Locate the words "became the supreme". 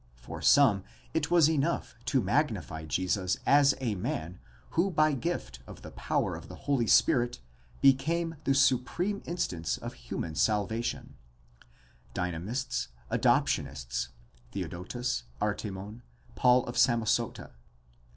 7.81-9.21